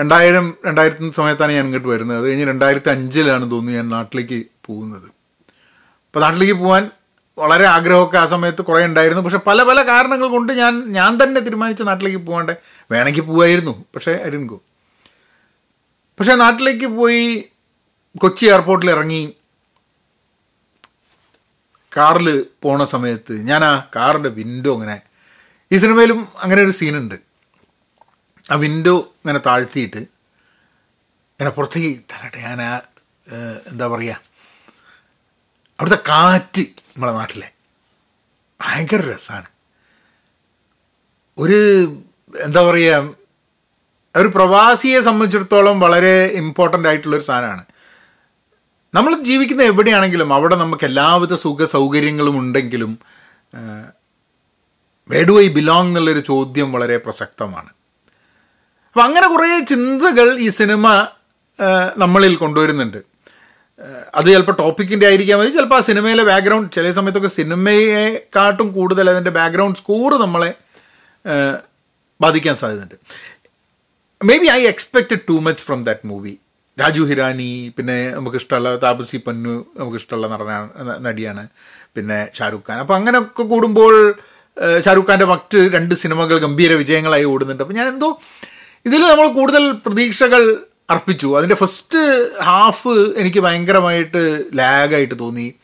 രണ്ടായിരം 0.00 0.54
രണ്ടായിരത്തി 0.66 1.10
സമയത്താണ് 1.10 1.52
ഞാൻ 1.52 1.64
ഇങ്ങോട്ട് 1.64 1.88
വരുന്നത്. 1.88 2.18
അത് 2.18 2.26
കഴിഞ്ഞ് 2.26 2.46
രണ്ടായിരത്തി 2.46 2.90
അഞ്ചിലാണ് 2.90 3.50
തോന്നുന്നു 3.50 3.72
ഞാൻ 3.72 3.88
നാട്ടിലേക്ക് 3.88 4.46
പോകുന്നത്. 4.66 5.08
അപ്പോൾ 6.06 6.20
നാട്ടിലേക്ക് 6.20 6.54
പോകാൻ 6.54 6.90
വളരെ 7.38 7.64
ആഗ്രഹമൊക്കെ 7.64 8.18
ആ 8.18 8.26
സമയത്ത് 8.26 8.62
കുറേ 8.62 8.84
ഉണ്ടായിരുന്നു. 8.84 9.22
പക്ഷെ 9.22 9.38
പല 9.46 9.62
പല 9.62 9.82
കാരണങ്ങൾ 9.82 10.28
കൊണ്ട് 10.28 10.52
ഞാൻ 10.52 10.92
ഞാൻ 10.92 11.22
തന്നെ 11.22 11.40
തീരുമാനിച്ച 11.40 11.82
നാട്ടിലേക്ക് 11.82 12.18
പോകാണ്ട് 12.18 12.52
വേണമെങ്കിൽ 12.92 13.20
പോവായിരുന്നു. 13.20 13.84
പക്ഷേ 13.94 14.12
അരിൻകോ 14.12 14.60
പക്ഷേ 16.18 16.34
നാട്ടിലേക്ക് 16.34 16.86
പോയി 16.86 17.44
കൊച്ചി 18.18 18.46
എയർപോർട്ടിൽ 18.46 18.90
ഇറങ്ങി 18.90 19.32
കാറിൽ 21.96 22.46
പോണ 22.62 22.84
സമയത്ത് 22.84 23.32
ഞാൻ 23.32 23.64
ആ 23.64 23.88
കാറിന്റെ 23.96 24.28
വിൻഡോ 24.28 24.74
അങ്ങനെ 24.74 25.00
ഈ 25.72 25.76
സിനിമയിലും 25.76 26.28
അങ്ങനെ 26.38 26.62
ഒരു 26.62 26.70
സീനുണ്ട് 26.70 27.25
ആ 28.50 28.56
വിൻഡോ 28.56 28.96
ഇങ്ങനെ 29.20 29.38
താഴ്ത്തിയിട്ട് 29.38 30.00
ഇങ്ങനെ 31.32 31.50
പുറത്തേക്ക് 31.50 31.90
തരട്ടെ 32.12 32.38
ഞാൻ 32.38 32.62
ആ 32.62 32.72
എന്താ 33.70 33.86
പറയുക 33.88 34.20
അവിടുത്തെ 35.78 36.02
കാറ്റ് 36.08 36.64
നമ്മളെ 36.90 37.12
നാട്ടിലെ 37.12 37.48
ഭയങ്കര 38.60 39.00
രസമാണ് 39.12 39.48
ഒരു 41.38 41.58
എന്താ 42.34 42.60
പറയുക 42.68 43.14
ഒരു 44.20 44.28
പ്രവാസിയെ 44.28 45.00
സംബന്ധിച്ചിടത്തോളം 45.00 45.80
വളരെ 45.80 46.26
ഇമ്പോർട്ടന്റ് 46.42 46.88
ആയിട്ടുള്ളൊരു 46.88 47.24
സാധനമാണ്. 47.24 47.64
നമ്മൾ 48.94 49.12
ജീവിക്കുന്ന 49.22 49.62
എവിടെയാണെങ്കിലും 49.62 50.34
അവിടെ 50.34 50.56
നമുക്ക് 50.56 50.84
എല്ലാവിധ 50.84 51.34
സുഖ 51.34 51.64
സൗകര്യങ്ങളും 51.64 52.38
ഉണ്ടെങ്കിലും 52.38 52.92
വേഡ് 55.10 55.34
ഐ 55.40 55.48
ബിലോങ് 55.48 55.88
എന്നുള്ളൊരു 55.88 56.20
ചോദ്യം 56.20 56.72
വളരെ 56.72 56.96
പ്രസക്തമാണ്. 56.96 57.70
അപ്പം 58.96 59.08
അങ്ങനെ 59.08 59.26
കുറേ 59.30 59.46
ചിന്തകൾ 59.70 60.26
ഈ 60.44 60.46
സിനിമ 60.58 60.84
നമ്മളിൽ 62.02 62.34
കൊണ്ടുവരുന്നുണ്ട്. 62.42 63.00
അത് 64.18 64.28
ചിലപ്പോൾ 64.34 64.56
ടോപ്പിക്കിന്റെ 64.60 65.06
ആയിരിക്കാൻ 65.08 65.36
മതി 65.40 65.50
ചിലപ്പോൾ 65.56 65.78
ആ 65.78 65.84
സിനിമയിലെ 65.88 66.24
ബാക്ക്ഗ്രൗണ്ട് 66.28 66.68
ചില 66.76 66.92
സമയത്തൊക്കെ 66.98 67.30
സിനിമയെക്കാട്ടും 67.34 68.68
കൂടുതൽ 68.76 69.10
അതിന്റെ 69.12 69.32
ബാക്ക്ഗ്രൗണ്ട് 69.38 69.80
സ്കോർ 69.82 70.14
നമ്മളെ 70.22 70.48
ബാധിക്കാൻ 72.24 72.56
സാധ്യതയുണ്ട്. 72.62 72.96
Maybe 74.44 74.50
I 74.56 74.58
expected 74.72 75.22
too 75.28 75.36
much 75.48 75.62
from 75.66 75.82
that 75.90 76.10
movie 76.12 76.34
Raju 76.82 77.04
Hirani 77.12 77.50
പിന്നെ 77.76 77.98
നമുക്ക് 78.16 78.40
ഇഷ്ടമുള്ള 78.44 78.74
താപസി 78.86 79.20
പന്നു 79.28 79.54
നമുക്കിഷ്ടമുള്ള 79.82 80.26
നടനാണ് 80.34 80.98
നടിയാണ് 81.08 81.46
പിന്നെ 81.96 82.20
ഷാരൂഖ് 82.40 82.68
ഖാൻ. 82.70 82.80
അപ്പോൾ 82.86 82.98
അങ്ങനെയൊക്കെ 83.00 83.46
കൂടുമ്പോൾ 83.54 83.94
ഷാരൂഖ് 84.88 85.10
ഖാന്റെ 85.12 85.30
മറ്റ് 85.36 85.60
രണ്ട് 85.78 85.96
സിനിമകൾ 86.04 86.38
ഗംഭീര 86.48 86.72
വിജയങ്ങളായി 86.84 87.26
ഓടുന്നുണ്ട്. 87.34 87.64
അപ്പോൾ 87.66 87.78
ഞാൻ 87.82 87.88
എന്തോ 87.96 88.10
ഇതിൽ 88.86 89.00
നമ്മൾ 89.00 89.28
കൂടുതൽ 89.28 89.72
പ്രതീക്ഷകൾ 89.72 90.56
അർപ്പിച്ചു. 90.90 91.36
അതിന്റെ 91.38 91.56
ഫസ്റ്റ് 91.56 92.02
ഹാഫ് 92.42 92.88
എനിക്ക് 92.88 93.38
ഭയങ്കരമായിട്ട് 93.38 94.44
ലാഗായിട്ട് 94.54 95.18
തോന്നി. 95.18 95.54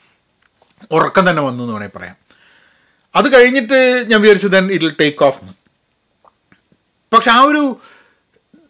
ഉറക്കം 0.93 1.31
തന്നെ 1.31 1.43
വന്നു 1.43 1.65
എന്ന് 1.65 1.75
വേണമെങ്കിൽ 1.75 1.99
പറയാം. 1.99 2.17
അത് 3.17 3.33
കഴിഞ്ഞിട്ട് 3.33 4.05
ഞാൻ 4.09 4.21
വിചാരിച്ചു 4.21 4.49
then 4.49 4.73
it 4.73 4.85
will 4.85 4.95
take 5.01 5.25
off 5.25 5.41
പക്ഷെ 7.15 7.31
ആ 7.31 7.41
ഒരു 7.41 7.77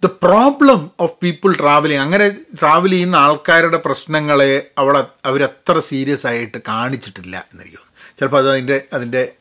the 0.05 0.07
problem 0.07 0.91
of 1.01 1.13
people 1.23 1.57
travelling 1.61 2.01
അങ്ങനെ 2.01 2.29
ട്രാവൽ 2.31 2.91
ചെയ്യുന്ന 2.91 3.17
ആൾക്കാരുടെ 3.17 3.77
പ്രശ്നങ്ങളെ 3.77 4.67
അവൾ 4.79 5.05
അവരത്ര 5.25 5.79
സീരിയസ് 5.79 6.27
ആയിട്ട് 6.27 6.59
കാണിച്ചിട്ടില്ല 6.69 7.37
എന്നെനിക്ക് 7.37 7.77
തോന്നുന്നു 7.77 8.19
ചിലപ്പോൾ 8.19 8.39
അത് 8.39 8.51
അതിന്റെ 8.51 8.85
അതിന്റെ 8.93 9.33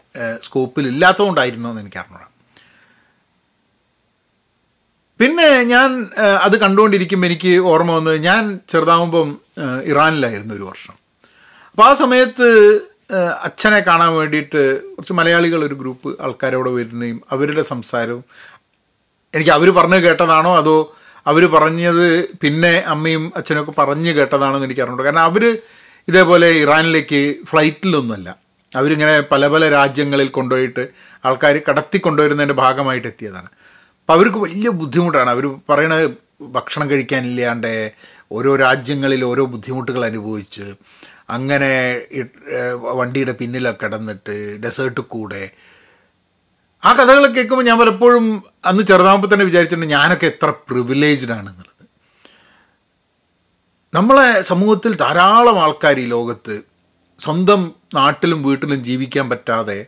സ്കോപ്പിൽ 0.43 0.87
ഇല്ലാത്തതുകൊണ്ടായിരുന്നു 0.87 1.69
എന്ന് 1.69 1.81
എനിക്ക് 1.81 1.97
അറിഞ്ഞൂടാ. 1.97 2.27
പിന്നെ 5.21 5.47
ഞാൻ 5.71 5.89
അത് 6.45 6.55
കണ്ടുകൊണ്ടിരിക്കുമ്പോൾ 6.61 7.27
എനിക്ക് 7.29 7.51
ഓർമ്മ 7.71 7.91
വന്നത് 7.97 8.17
ഞാൻ 8.27 8.43
ചെറുതാവുമ്പം 8.71 9.29
ഇറാനിലായിരുന്നു 9.91 10.53
ഒരു 10.59 10.65
വർഷം. 10.69 10.95
അപ്പോൾ 11.71 11.85
ആ 11.89 11.91
സമയത്ത് 12.01 12.47
അച്ഛനെ 13.47 13.79
കാണാൻ 13.89 14.11
വേണ്ടിയിട്ട് 14.19 14.61
കുറച്ച് 14.95 15.13
മലയാളികൾ 15.19 15.59
ഒരു 15.67 15.75
ഗ്രൂപ്പ് 15.81 16.09
ആൾക്കാരവിടെ 16.25 16.71
വരുന്നതും 16.77 17.17
അവരുടെ 17.33 17.63
സംസാരവും 17.71 18.23
എനിക്ക് 19.33 19.53
അവർ 19.57 19.69
പറഞ്ഞു 19.79 19.99
കേട്ടതാണോ 20.05 20.51
അതോ 20.61 20.75
അവർ 21.25 21.43
പറഞ്ഞത് 21.55 22.07
പിന്നെ 22.43 22.73
അമ്മയും 22.93 23.23
അച്ഛനൊക്കെ 23.39 23.73
പറഞ്ഞു 23.79 24.11
കേട്ടതാണോ 24.17 24.55
എന്ന് 24.57 24.67
എനിക്ക് 24.69 24.83
അറിഞ്ഞൂടാ. 24.83 25.05
കാരണം 25.07 25.25
അവർ 25.29 25.43
ഇതേപോലെ 26.07 26.47
ഇറാനിലേക്ക് 26.63 27.21
ഫ്ലൈറ്റിലൊന്നുമല്ല. 27.49 28.29
അവരിങ്ങനെ 28.71 29.15
പല 29.31 29.47
പല 29.53 29.63
രാജ്യങ്ങളിൽ 29.77 30.29
കൊണ്ടുപോയിട്ട് 30.37 30.83
ആൾക്കാർ 31.25 31.55
കടത്തി 31.69 31.97
കൊണ്ടുവരുന്നതിന്റെ 32.05 32.57
ഭാഗമായിട്ട് 32.63 33.07
എത്തിയതാണ് 33.11 33.49
അപ്പോൾ 34.11 34.19
അവർക്ക് 34.19 34.39
വലിയ 34.43 34.69
ബുദ്ധിമുട്ടാണ്. 34.79 35.29
അവർ 35.29 35.45
പറയണ 35.69 35.93
ഭക്ഷണം 36.55 36.87
കഴിക്കാനില്ലാണ്ട് 36.89 37.91
ഓരോ 38.31 38.51
രാജ്യങ്ങളിൽ 38.61 39.21
ഓരോ 39.25 39.43
ബുദ്ധിമുട്ടുകൾ 39.51 40.01
അനുഭവിച്ച് 40.05 40.65
അങ്ങനെ 41.35 41.69
വണ്ടിയുടെ 42.97 43.33
പിന്നിലൊക്കെ 43.39 43.85
കിടന്നിട്ട് 43.85 44.35
ഡെസേർട്ട് 44.63 45.01
കൂടെ. 45.13 45.43
ആ 46.83 46.91
കഥകളൊക്കെ 46.93 47.37
കേൾക്കുമ്പോൾ 47.37 47.65
ഞാൻ 47.65 47.77
പലപ്പോഴും 47.79 48.25
അന്ന് 48.65 48.83
ചെറുതാകുമ്പോൾ 48.83 49.29
തന്നെ 49.33 49.45
വിചാരിച്ചിട്ടുണ്ട് 49.45 49.89
ഞാനൊക്കെ 49.93 50.27
എത്ര 50.33 50.49
പ്രിവിലേജ്ഡ് 50.69 51.31
ആണെന്നുള്ളത്. 51.37 51.85
നമ്മളെ 53.93 54.41
സമൂഹത്തിൽ 54.41 54.91
ധാരാളം 54.95 55.59
ആൾക്കാർ 55.63 55.99
ഈ 55.99 56.05
ലോകത്ത് 56.05 56.57
സ്വന്തം 57.19 57.63
നാട്ടിലും 57.93 58.43
വീട്ടിലും 58.43 58.83
ജീവിക്കാൻ 58.89 59.29
പറ്റാതെ 59.29 59.79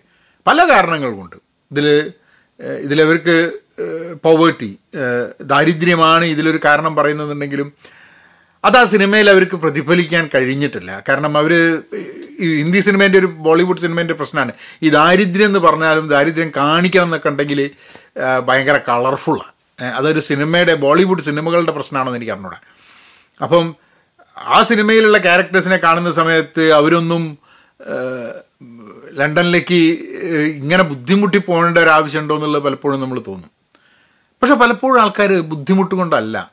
പല 0.48 0.70
കാരണങ്ങൾ 0.72 1.12
കൊണ്ട് 1.12 1.38
ഇതിൽ 1.72 2.14
ഇതിലവർക്ക് 2.86 3.38
പോവേർട്ടി 4.24 4.78
ദാരിദ്ര്യമാണ് 5.42 6.26
ഇതിലൊരു 6.26 6.60
കാരണം 6.66 6.96
പറയുന്നതെന്നുണ്ടെങ്കിലും 6.96 7.70
അത് 8.66 8.78
ആ 8.78 8.84
സിനിമയിൽ 8.84 9.30
അവർക്ക് 9.30 9.56
പ്രതിഫലിക്കാൻ 9.56 10.30
കഴിഞ്ഞിട്ടില്ല. 10.36 11.04
കാരണം 11.10 11.38
അവർ 11.38 11.54
ഹിന്ദി 12.40 12.80
സിനിമേന്റെ 12.80 13.20
ഒരു 13.20 13.26
ബോളിവുഡ് 13.26 13.78
സിനിമേന്റെ 13.78 14.14
പ്രശ്നമാണ്. 14.14 14.52
ഈ 14.84 14.90
ദാരിദ്ര്യം 14.90 15.46
എന്ന് 15.46 15.60
പറഞ്ഞാലും 15.60 16.08
ദാരിദ്ര്യം 16.08 16.52
കാണിക്കണം 16.56 17.04
എന്നൊക്കെ 17.04 17.30
ഉണ്ടെങ്കിൽ 17.30 17.70
ഭയങ്കര 18.48 18.78
കളർഫുള്ളാണ് 18.90 19.52
അതൊരു 19.96 20.20
സിനിമയുടെ 20.20 20.76
ബോളിവുഡ് 20.76 21.22
സിനിമകളുടെ 21.22 21.72
പ്രശ്നമാണെന്ന് 21.72 22.20
എനിക്ക് 22.20 22.32
അറിഞ്ഞൂടെ. 22.32 22.60
അപ്പം 23.44 23.76
ആ 24.38 24.64
സിനിമയിലുള്ള 24.64 25.18
ക്യാരക്ടേഴ്സിനെ 25.18 25.78
കാണുന്ന 25.78 26.12
സമയത്ത് 26.12 26.72
അവരൊന്നും 26.72 27.24
ലണ്ടനിലേക്ക് 29.20 29.80
ഇങ്ങനെ 30.62 30.84
ബുദ്ധിമുട്ടി 30.84 31.38
പോകേണ്ട 31.38 31.78
ഒരു 31.78 31.90
ആവശ്യമുണ്ടോ 31.90 32.36
എന്നുള്ളത് 32.36 32.64
പലപ്പോഴും 32.64 33.02
നമ്മൾ 33.02 33.20
തോന്നും. 33.28 33.50
പക്ഷെ 34.44 34.56
പലപ്പോഴും 34.56 35.02
ആൾക്കാർ 35.02 35.40
ബുദ്ധിമുട്ട് 35.40 35.96
കൊണ്ടല്ല 35.96 36.52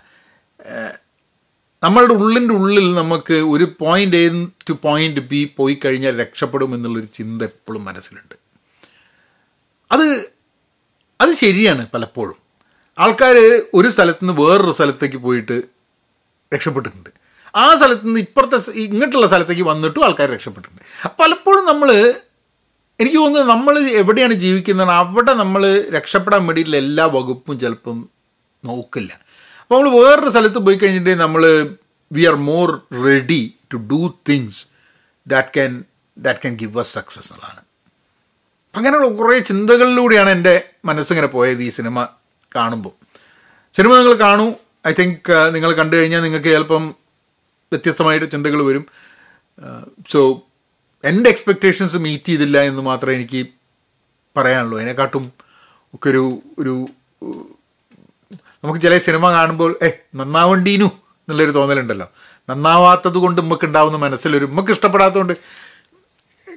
നമ്മളുടെ 1.82 2.12
ഉള്ളിന്റെ 2.12 2.54
ഉള്ളിൽ 2.54 2.94
നമുക്ക് 2.94 3.34
ഒരു 3.34 3.66
point 3.80 4.16
A 4.16 4.46
to 4.68 4.72
point 4.82 5.20
B 5.20 5.54
പോയി 5.56 5.78
കഴിഞ്ഞാൽ 5.84 6.20
രക്ഷപ്പെടും 6.20 6.74
എന്നുള്ളൊരു 6.74 7.06
ചിന്ത 7.06 7.42
എപ്പോഴും 7.42 7.84
മനസ്സിലുണ്ട്. 7.84 8.34
അത് 9.92 10.32
അത് 11.20 11.32
ശരിയാണ് 11.32 11.86
പലപ്പോഴും. 11.94 12.36
ആൾക്കാർ 12.98 13.62
ഒരു 13.74 13.88
സ്ഥലത്ത് 13.88 14.24
നിന്ന് 14.24 14.42
വേറൊരു 14.42 14.70
സ്ഥലത്തേക്ക് 14.70 15.16
പോയിട്ട് 15.16 15.62
രക്ഷപ്പെട്ടിട്ടുണ്ട്. 16.54 17.10
ആ 17.54 17.74
സ്ഥലത്ത് 17.74 18.06
നിന്ന് 18.06 18.20
ഇപ്പുറത്തെ 18.20 18.70
ഇങ്ങോട്ടുള്ള 18.70 19.26
സ്ഥലത്തേക്ക് 19.26 19.62
വന്നിട്ടും 19.62 20.04
ആൾക്കാർ 20.04 20.30
രക്ഷപ്പെട്ടിട്ടുണ്ട്. 20.30 21.12
പലപ്പോഴും 21.22 21.66
നമ്മൾ 21.66 22.14
എനിക്ക് 23.00 23.16
തോന്നുന്നത് 23.16 23.48
നമ്മൾ 23.50 23.78
എവിടെയാണ് 23.78 24.34
ജീവിക്കുന്നത്? 24.34 24.90
അവിടെ 24.90 25.32
നമ്മൾ 25.32 25.62
രക്ഷപ്പെടാൻ 25.90 26.46
വേണ്ടിയിട്ടുള്ള 26.46 26.76
എല്ലാ 26.76 27.04
വകുപ്പും 27.06 27.58
ചിലപ്പം 27.58 28.08
നോക്കില്ല. 28.64 29.12
അപ്പോൾ 29.62 29.84
നമ്മൾ 29.84 30.04
വേറൊരു 30.04 30.30
സ്ഥലത്ത് 30.30 30.58
പോയി 30.58 30.76
കഴിഞ്ഞിട്ട് 30.76 31.20
നമ്മൾ 31.20 31.42
we 32.12 32.22
are 32.22 32.34
more 32.34 32.80
ready 33.04 33.54
to 33.72 33.76
do 33.76 34.12
things 34.28 34.66
that 35.26 35.48
can 35.48 35.84
that 36.18 36.38
can 36.38 36.56
give 36.56 36.78
us 36.78 36.94
success 36.94 37.32
എന്നുള്ളതാണ്. 37.32 37.62
അങ്ങനെയുള്ള 38.76 39.08
കുറേ 39.08 39.38
ചിന്തകളിലൂടെയാണ് 39.38 40.30
എന്റെ 40.30 40.64
മനസ്സിങ്ങനെ 40.84 41.26
പോയത് 41.26 41.62
ഈ 41.62 41.68
സിനിമ 41.68 42.08
കാണുമ്പോൾ. 42.56 42.92
സിനിമ 43.76 43.96
നിങ്ങൾ 43.96 44.14
കാണൂ. 44.14 44.54
ഐ 44.88 44.92
തിങ്ക് 44.92 45.54
നിങ്ങൾ 45.54 45.72
കണ്ടു 45.72 45.96
കഴിഞ്ഞാൽ 45.96 46.22
നിങ്ങൾക്ക് 46.22 46.46
ചിലപ്പം 46.46 46.94
വ്യത്യസ്തമായിട്ട് 47.72 48.30
ചിന്തകൾ 48.30 48.62
വരും. 48.62 48.86
സോ 50.08 50.42
എന്റെ 51.04 51.30
എക്സ്പെക്റ്റേഷൻസ് 51.30 51.96
മീറ്റ് 51.96 52.24
ചെയ്തില്ല 52.24 52.62
എന്ന് 52.62 52.82
മാത്രമേ 52.82 53.14
എനിക്ക് 53.14 53.46
പറയാനുള്ളൂ. 54.36 54.78
അതിനെക്കാട്ടും 54.78 55.32
ഒക്കെ 55.94 56.08
ഒരു 56.10 56.42
ഒരു 56.58 56.88
നമുക്ക് 58.64 58.80
ചില 58.80 58.98
സിനിമ 58.98 59.30
കാണുമ്പോൾ 59.30 59.78
ഏ 59.82 59.90
നന്നാവണ്ടീനു 60.14 60.84
എന്നുള്ളൊരു 60.84 61.50
തോന്നലുണ്ടല്ലോ. 61.50 62.06
നന്നാവാത്തത് 62.50 63.14
കൊണ്ട് 63.14 63.40
നമുക്ക് 63.40 63.64
ഉണ്ടാവുന്ന 63.64 63.98
മനസ്സിലൊരു 63.98 64.46
നമുക്ക് 64.46 64.70
ഇഷ്ടപ്പെടാത്തതുകൊണ്ട്. 64.70 65.34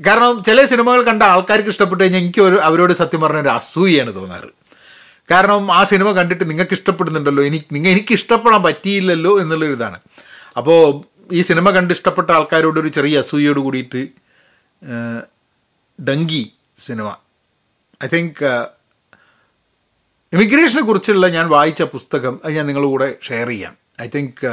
കാരണം 0.08 0.44
ചില 0.44 0.66
സിനിമകൾ 0.66 1.02
കണ്ട 1.02 1.24
ആൾക്കാർക്ക് 1.24 1.70
ഇഷ്ടപ്പെട്ട് 1.70 2.04
കഴിഞ്ഞാൽ 2.04 2.22
എനിക്ക് 2.22 2.42
ഒരു 2.42 2.56
അവരോട് 2.56 2.94
സത്യം 2.94 3.22
പറഞ്ഞ 3.22 3.40
ഒരു 3.40 3.50
അസൂയാണ് 3.50 4.16
തോന്നാറ്. 4.16 4.50
കാരണം 5.32 5.72
ആ 5.72 5.84
സിനിമ 5.84 6.12
കണ്ടിട്ട് 6.12 6.50
നിങ്ങൾക്ക് 6.50 6.74
ഇഷ്ടപ്പെടുന്നുണ്ടല്ലോ 6.74 7.44
എനിക്ക് 7.44 7.66
നിങ്ങൾ 7.72 7.90
എനിക്ക് 7.90 8.14
ഇഷ്ടപ്പെടാൻ 8.14 8.64
പറ്റിയില്ലല്ലോ 8.64 9.42
എന്നുള്ളൊരിതാണ്. 9.42 9.98
അപ്പോൾ 10.58 10.80
ഈ 11.36 11.42
സിനിമ 11.42 11.70
കണ്ട് 11.70 11.94
ഇഷ്ടപ്പെട്ട 11.94 12.32
ആൾക്കാരോട് 12.32 12.80
ഒരു 12.80 12.88
ചെറിയ 12.88 13.20
അസൂയോട് 13.20 13.60
കൂടിയിട്ട് 13.60 14.23
ഡങ്കി 16.02 16.54
സിനിമ. 16.80 17.18
ഐ 18.04 18.08
തിങ്ക് 18.08 18.46
ഇമിഗ്രേഷനെ 20.34 20.82
കുറിച്ചുള്ള 20.82 21.28
ഞാൻ 21.28 21.50
വായിച്ച 21.50 21.82
പുസ്തകം 21.82 22.40
അത് 22.46 22.54
ഞാൻ 22.54 22.66
നിങ്ങളുടെ 22.68 22.90
കൂടെ 22.90 23.16
ഷെയർ 23.24 23.48
ചെയ്യാം. 23.48 23.78
ഐ 24.02 24.08
തിങ്ക് 24.08 24.48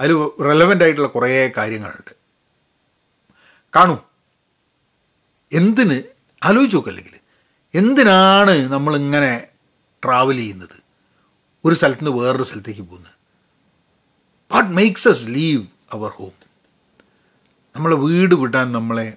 അതിൽ 0.00 0.42
റെലവന്റ് 0.42 0.84
ആയിട്ടുള്ള 0.84 1.08
കുറേ 1.08 1.52
കാര്യങ്ങളുണ്ട്. 1.56 2.14
കാണൂ. 3.76 3.98
എന്തിന്? 5.52 6.02
ആലോചിച്ച് 6.44 6.76
നോക്കല്ലെങ്കിൽ 6.76 7.18
എന്തിനാണ് 7.74 8.72
നമ്മളിങ്ങനെ 8.72 9.46
ട്രാവൽ 10.04 10.36
ചെയ്യുന്നത്? 10.36 10.82
ഒരു 11.64 11.74
സ്ഥലത്ത് 11.74 12.04
നിന്ന് 12.04 12.22
വേറൊരു 12.22 12.42
സ്ഥലത്തേക്ക് 12.42 12.80
പോകുന്നത്. 12.80 13.12
What 14.52 14.70
makes 14.70 15.08
us 15.08 15.26
leave 15.26 15.66
our 15.92 16.10
home 16.10 16.42
നമ്മളെ 17.76 17.96
വീട് 17.96 18.34
വിടാൻ 18.34 18.72
നമ്മളെ 18.72 19.16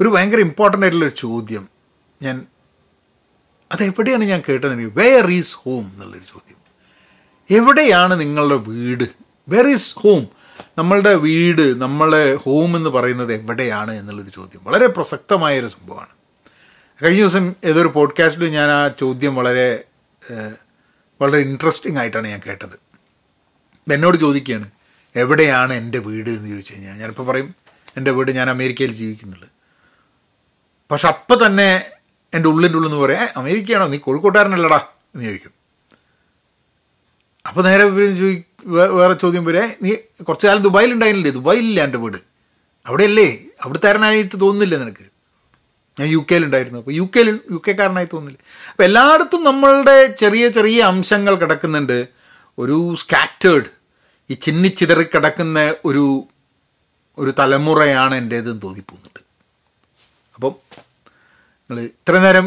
ഒരു 0.00 0.08
ഭയങ്കര 0.08 0.38
ഇമ്പോർട്ടന്റ് 0.38 0.86
ആയിട്ടുള്ളൊരു 0.86 1.14
ചോദ്യം. 1.16 1.68
ഞാൻ 2.22 2.46
അതെവിടെയാണ് 3.72 4.24
ഞാൻ 4.24 4.42
കേട്ടത് 4.48 4.84
വെയർ 4.84 5.30
ഈസ് 5.30 5.56
ഹോം 5.56 5.90
എന്നുള്ളൊരു 5.94 6.24
ചോദ്യം. 6.24 6.56
എവിടെയാണ് 7.56 8.20
നിങ്ങളുടെ 8.20 8.54
വീട്? 8.54 9.04
വെയർ 9.48 9.68
ഈസ് 9.68 9.94
ഹോം 9.98 10.26
നമ്മളുടെ 10.78 11.14
വീട് 11.14 11.80
നമ്മളെ 11.80 12.34
ഹോം 12.34 12.76
എന്ന് 12.76 12.90
പറയുന്നത് 12.90 13.34
എവിടെയാണ് 13.34 13.92
എന്നുള്ളൊരു 13.92 14.30
ചോദ്യം. 14.30 14.60
വളരെ 14.64 14.86
പ്രസക്തമായൊരു 14.86 15.66
സംഭവമാണ്. 15.66 16.08
കഴിഞ്ഞ 17.02 17.20
ദിവസം 17.20 17.54
ഏതൊരു 17.64 17.88
പോഡ്കാസ്റ്റിലും 17.88 18.52
ഞാൻ 18.52 18.70
ആ 18.70 18.88
ചോദ്യം 18.88 19.34
വളരെ 19.34 19.84
വളരെ 21.20 21.38
ഇൻട്രസ്റ്റിംഗ് 21.38 21.98
ആയിട്ടാണ് 21.98 22.28
ഞാൻ 22.28 22.40
കേട്ടത്. 22.46 22.80
എന്നോട് 23.92 24.16
ചോദിക്കുകയാണ് 24.16 24.70
എവിടെയാണ് 25.16 25.72
എന്റെ 25.72 25.98
വീട്? 25.98 26.30
എന്ന് 26.30 26.48
ചോദിച്ചു 26.48 26.72
കഴിഞ്ഞാൽ 26.72 26.96
ഞാനിപ്പോൾ 26.96 27.26
പറയും 27.26 27.54
എന്റെ 27.96 28.10
വീട് 28.10 28.30
ഞാൻ 28.30 28.50
അമേരിക്കയിൽ 28.50 28.92
ജീവിക്കുന്നുള്ളു 28.92 29.49
പക്ഷെ 30.90 31.08
അപ്പം 31.08 31.46
തന്നെ 31.46 31.86
എന്റെ 32.34 32.48
ഉള്ളിന്റെ 32.48 32.78
ഉള്ളിൽ 32.78 32.90
നിന്ന് 32.90 33.04
പറയാം 33.04 33.28
അമേരിക്കയാണോ? 33.36 33.86
നീ 33.86 33.98
കോഴിക്കോട്ടുകാരനല്ലടാ 33.98 34.76
എന്ന് 34.76 35.24
ചോദിക്കും. 35.24 35.50
അപ്പോൾ 37.48 37.64
നേരെ 37.64 38.14
ചോദി- 38.14 38.66
വേറെ 38.68 39.12
ചോദ്യം 39.12 39.44
വരെ 39.44 39.76
നീ 39.82 39.94
കുറച്ച് 40.22 40.46
കാലം 40.46 40.62
ദുബായിൽ 40.62 40.92
ഉണ്ടായിരുന്നില്ലേ? 40.92 41.32
ദുബായിലില്ല 41.32 41.84
എന്റെ 41.84 41.98
വീട്. 41.98 42.16
അവിടെയല്ലേ? 42.86 43.38
അവിടെ 43.62 43.78
തരനായിട്ട് 43.84 44.40
തോന്നുന്നില്ല 44.40 44.76
നിനക്ക്? 44.76 45.04
ഞാൻ 46.00 46.08
യു 46.08 46.26
കെയിലുണ്ടായിരുന്നു 46.30 46.78
അപ്പോൾ 46.78 46.92
യു 46.92 47.02
കെയിൽ 47.02 47.40
യു 47.50 47.62
കെക്കാരനായി 47.68 48.06
തോന്നുന്നില്ല? 48.12 48.70
അപ്പോൾ 48.70 48.82
എല്ലായിടത്തും 48.82 49.44
നമ്മളുടെ 49.44 50.06
ചെറിയ 50.06 50.48
ചെറിയ 50.48 50.82
അംശങ്ങൾ 50.82 51.34
കിടക്കുന്നുണ്ട്. 51.34 52.08
ഒരു 52.58 52.94
സ്കാറ്റേഡ് 52.98 53.64
ഈ 54.30 54.34
ചിന്നിച്ചിതറി 54.34 55.02
കിടക്കുന്ന 55.02 55.74
ഒരു 55.84 56.24
ഒരു 57.18 57.34
തലമുറയാണ് 57.38 58.14
എന്റേതെന്ന് 58.14 58.62
തോന്നിപ്പോകുന്നുണ്ട്. 58.62 59.20
അപ്പം 60.34 60.54
നിങ്ങൾ 61.70 61.84
ഇത്ര 61.88 62.14
നേരം 62.22 62.46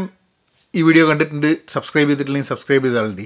ഈ 0.77 0.79
വീഡിയോ 0.85 1.03
കണ്ടിട്ടുണ്ട് 1.09 1.49
സബ്സ്ക്രൈബ് 1.73 2.09
ചെയ്തിട്ടില്ലെങ്കിൽ 2.09 2.47
സബ്സ്ക്രൈബ് 2.49 2.85
ചെയ്താൽ 2.87 3.05
മതി. 3.11 3.25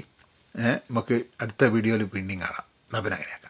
നമുക്ക് 0.90 1.16
അടുത്ത 1.42 1.64
വീഡിയോയിൽ 1.74 2.02
പിന്നെയും 2.12 2.40
കാണാം. 2.44 2.64
നബിനങ്ങനെയാക്കാം 2.94 3.47